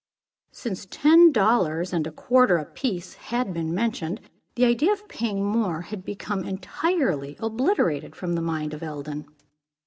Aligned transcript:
Since 0.51 0.87
ten 0.87 1.31
dollars 1.31 1.93
and 1.93 2.07
a 2.07 2.11
quarter 2.11 2.57
a 2.57 2.65
piece 2.65 3.13
had 3.29 3.53
been 3.53 3.71
mentioned; 3.71 4.19
the 4.55 4.65
idea 4.65 4.91
of 4.93 5.07
paying 5.07 5.43
more 5.45 5.81
had 5.81 6.03
become 6.03 6.43
entirely 6.43 7.35
obliterated 7.39 8.15
from 8.15 8.33
the 8.33 8.41
mind 8.41 8.73
of 8.73 8.81
Eldon. 8.81 9.27